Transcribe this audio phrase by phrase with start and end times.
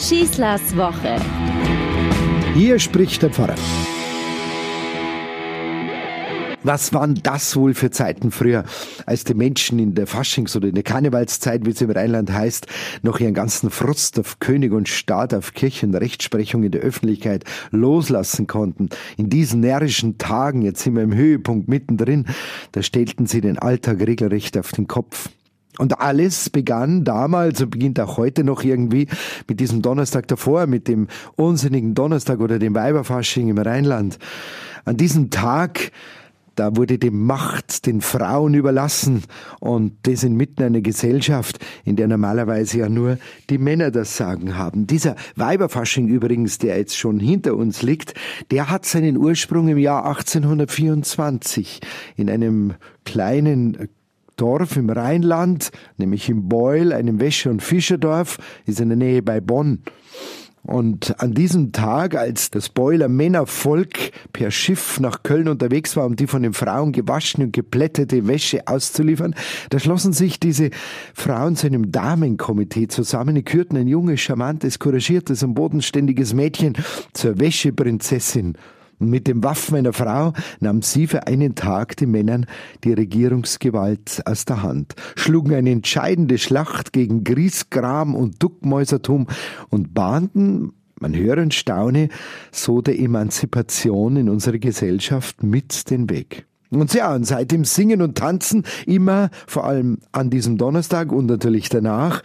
[0.00, 1.20] Schießlers Woche.
[2.54, 3.54] Hier spricht der Pfarrer.
[6.62, 8.64] Was waren das wohl für Zeiten früher,
[9.04, 12.66] als die Menschen in der Faschings- oder in der Karnevalszeit, wie es im Rheinland heißt,
[13.02, 17.44] noch ihren ganzen Frust auf König und Staat, auf Kirche und Rechtsprechung in der Öffentlichkeit
[17.70, 18.88] loslassen konnten.
[19.18, 22.24] In diesen närrischen Tagen, jetzt sind wir im Höhepunkt mittendrin,
[22.72, 25.28] da stellten sie den Alltag regelrecht auf den Kopf.
[25.78, 29.06] Und alles begann damals und beginnt auch heute noch irgendwie
[29.48, 34.18] mit diesem Donnerstag davor, mit dem unsinnigen Donnerstag oder dem Weiberfasching im Rheinland.
[34.84, 35.92] An diesem Tag
[36.60, 39.22] da wurde die Macht den Frauen überlassen
[39.60, 44.86] und das inmitten einer Gesellschaft, in der normalerweise ja nur die Männer das Sagen haben.
[44.86, 48.12] Dieser Weiberfasching übrigens, der jetzt schon hinter uns liegt,
[48.50, 51.80] der hat seinen Ursprung im Jahr 1824
[52.16, 53.88] in einem kleinen
[54.40, 59.40] Dorf im Rheinland, nämlich in Beul, einem Wäsche- und Fischerdorf, ist in der Nähe bei
[59.40, 59.82] Bonn.
[60.62, 66.16] Und an diesem Tag, als das Beuler Männervolk per Schiff nach Köln unterwegs war, um
[66.16, 69.34] die von den Frauen gewaschene und geplättete Wäsche auszuliefern,
[69.70, 70.70] da schlossen sich diese
[71.14, 76.74] Frauen zu einem Damenkomitee zusammen, die kürten ein junges, charmantes, couragiertes und bodenständiges Mädchen
[77.14, 78.56] zur Wäscheprinzessin
[79.00, 82.46] und mit den Waffen einer Frau nahm sie für einen Tag den Männern
[82.84, 89.26] die Regierungsgewalt aus der Hand, schlugen eine entscheidende Schlacht gegen Griesgram und Duckmäusertum
[89.70, 92.10] und bahnten, man höre und staune,
[92.52, 96.46] so der Emanzipation in unserer Gesellschaft mit den Weg.
[96.70, 101.68] Und ja, und seitdem Singen und Tanzen immer, vor allem an diesem Donnerstag und natürlich
[101.68, 102.22] danach,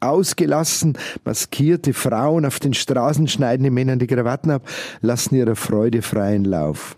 [0.00, 4.68] ausgelassen, maskierte Frauen auf den Straßen schneiden den Männern die Krawatten ab,
[5.00, 6.96] lassen ihrer Freude freien Lauf.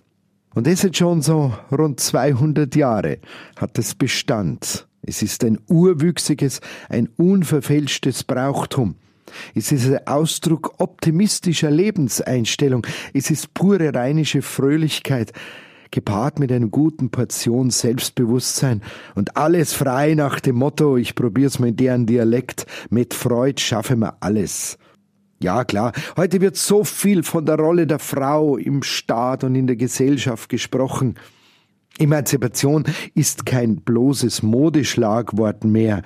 [0.54, 3.18] Und das jetzt schon so rund 200 Jahre
[3.56, 4.88] hat es Bestand.
[5.02, 8.96] Es ist ein urwüchsiges, ein unverfälschtes Brauchtum.
[9.54, 12.86] Es ist ein Ausdruck optimistischer Lebenseinstellung.
[13.12, 15.32] Es ist pure rheinische Fröhlichkeit
[15.90, 18.82] gepaart mit einer guten Portion Selbstbewusstsein
[19.14, 23.96] und alles frei nach dem Motto, ich probier's mal in deren Dialekt, mit Freud schaffe
[23.96, 24.78] mir alles.
[25.38, 29.66] Ja, klar, heute wird so viel von der Rolle der Frau im Staat und in
[29.66, 31.16] der Gesellschaft gesprochen.
[31.98, 36.02] Emanzipation ist kein bloßes Modeschlagwort mehr,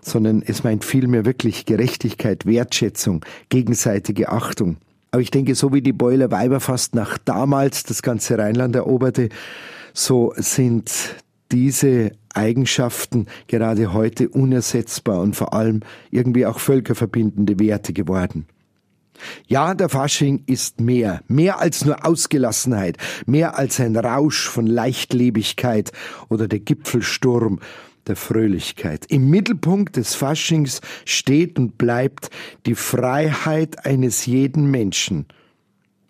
[0.00, 4.76] sondern es meint vielmehr wirklich Gerechtigkeit, Wertschätzung, gegenseitige Achtung.
[5.14, 9.28] Aber ich denke, so wie die Boiler Weiber fast nach damals das ganze Rheinland eroberte,
[9.92, 10.90] so sind
[11.52, 18.46] diese Eigenschaften gerade heute unersetzbar und vor allem irgendwie auch völkerverbindende Werte geworden.
[19.46, 25.92] Ja, der Fasching ist mehr, mehr als nur Ausgelassenheit, mehr als ein Rausch von Leichtlebigkeit
[26.28, 27.60] oder der Gipfelsturm
[28.06, 29.06] der Fröhlichkeit.
[29.08, 32.30] Im Mittelpunkt des Faschings steht und bleibt
[32.66, 35.26] die Freiheit eines jeden Menschen.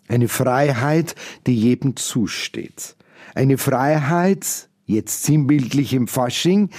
[0.07, 1.15] Eine Freiheit,
[1.47, 2.95] die jedem zusteht.
[3.33, 6.69] Eine Freiheit, jetzt sinnbildlich im Fasching,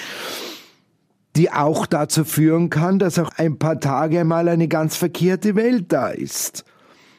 [1.35, 5.93] die auch dazu führen kann, dass auch ein paar Tage mal eine ganz verkehrte Welt
[5.93, 6.65] da ist.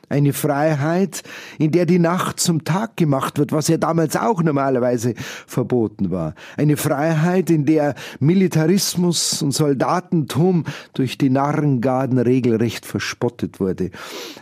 [0.09, 1.23] Eine Freiheit,
[1.59, 6.33] in der die Nacht zum Tag gemacht wird, was ja damals auch normalerweise verboten war.
[6.55, 10.63] Eine Freiheit, in der Militarismus und Soldatentum
[10.93, 13.91] durch die Narrengarden regelrecht verspottet wurde.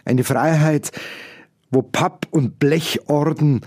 [0.05, 0.91] Eine Freiheit,
[1.71, 3.61] wo Papp- und Blechorden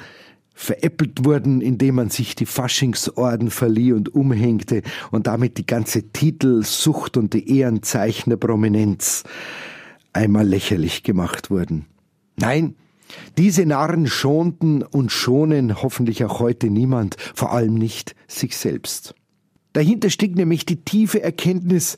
[0.55, 4.83] veräppelt wurden, indem man sich die Faschingsorden verlieh und umhängte
[5.13, 9.25] und damit die ganze Titelsucht und die Ehrenzeichen der Prominenz
[10.13, 11.87] einmal lächerlich gemacht wurden.
[12.37, 12.77] Nein,
[13.37, 19.15] diese Narren schonten und schonen hoffentlich auch heute niemand, vor allem nicht sich selbst.
[19.73, 21.97] Dahinter steckt nämlich die tiefe Erkenntnis,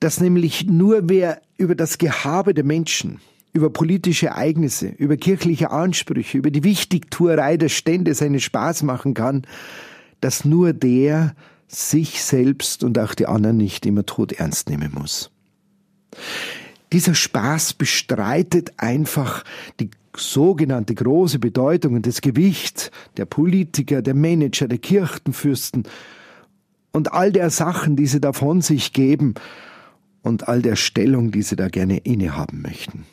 [0.00, 3.20] dass nämlich nur wer über das Gehabe der Menschen,
[3.52, 9.46] über politische Ereignisse, über kirchliche Ansprüche, über die Wichtigtuerei der Stände seinen Spaß machen kann,
[10.20, 11.34] dass nur der
[11.68, 15.30] sich selbst und auch die anderen nicht immer tot ernst nehmen muss.
[16.92, 19.44] Dieser Spaß bestreitet einfach
[19.80, 25.84] die sogenannte große Bedeutung und das Gewicht der Politiker, der Manager, der Kirchenfürsten
[26.92, 29.34] und all der Sachen, die sie da von sich geben
[30.22, 33.04] und all der Stellung, die sie da gerne innehaben möchten.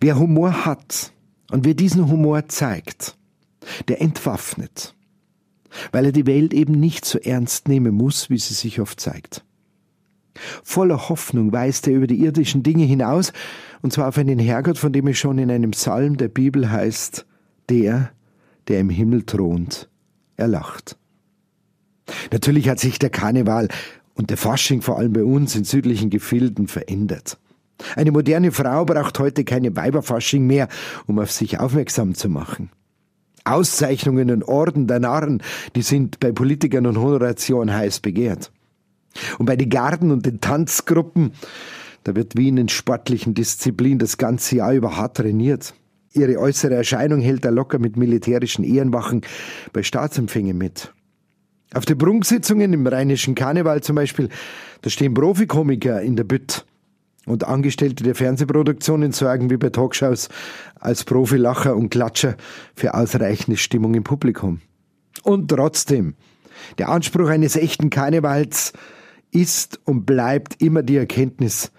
[0.00, 1.12] Wer Humor hat
[1.50, 3.16] und wer diesen Humor zeigt,
[3.88, 4.94] der entwaffnet,
[5.92, 9.44] weil er die Welt eben nicht so ernst nehmen muss, wie sie sich oft zeigt.
[10.62, 13.32] Voller Hoffnung weist er über die irdischen Dinge hinaus,
[13.82, 17.26] und zwar auf einen Herrgott, von dem es schon in einem Psalm der Bibel heißt,
[17.68, 18.10] der,
[18.68, 19.88] der im Himmel thront,
[20.36, 20.96] er lacht.
[22.32, 23.68] Natürlich hat sich der Karneval
[24.14, 27.38] und der Fasching vor allem bei uns in südlichen Gefilden verändert.
[27.96, 30.68] Eine moderne Frau braucht heute keine Weiberfasching mehr,
[31.06, 32.70] um auf sich aufmerksam zu machen.
[33.44, 35.42] Auszeichnungen und Orden der Narren,
[35.74, 38.52] die sind bei Politikern und Honoration heiß begehrt.
[39.38, 41.32] Und bei den Garden und den Tanzgruppen,
[42.04, 45.74] da wird wie in den sportlichen Disziplinen das ganze Jahr über hart trainiert.
[46.12, 49.22] Ihre äußere Erscheinung hält er locker mit militärischen Ehrenwachen
[49.72, 50.92] bei Staatsempfängen mit.
[51.72, 54.28] Auf den Prunksitzungen im rheinischen Karneval zum Beispiel,
[54.82, 56.64] da stehen Profikomiker in der Bütt.
[57.26, 60.30] Und Angestellte der Fernsehproduktionen sorgen wie bei Talkshows
[60.74, 62.36] als Profilacher und Klatscher
[62.74, 64.62] für ausreichende Stimmung im Publikum.
[65.22, 66.14] Und trotzdem,
[66.78, 68.72] der Anspruch eines echten Karnevals
[69.32, 71.72] ist und bleibt immer die Erkenntnis,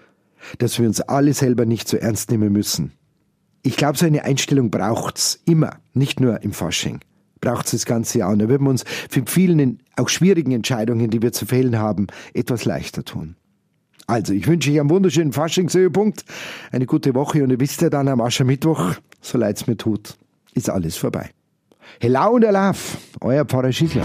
[0.58, 2.92] dass wir uns alle selber nicht so ernst nehmen müssen.
[3.62, 7.00] Ich glaube, so eine Einstellung braucht's immer, nicht nur im Fasching.
[7.40, 8.30] Braucht's das ganze Jahr.
[8.30, 12.08] Und da würden wir uns für vielen, auch schwierigen Entscheidungen, die wir zu fällen haben,
[12.34, 13.36] etwas leichter tun.
[14.06, 16.24] Also, ich wünsche euch einen wunderschönen Faschingshöhepunkt,
[16.72, 20.16] eine gute Woche und ihr wisst ja dann am Aschermittwoch, so leid's mir tut,
[20.54, 21.30] ist alles vorbei.
[22.00, 24.04] Hello und Alaf, euer Pfarrer Schießler.